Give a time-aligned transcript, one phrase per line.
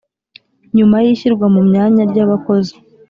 [0.75, 2.75] nyuma y’ishyirwa mu myanya ry’abakozi,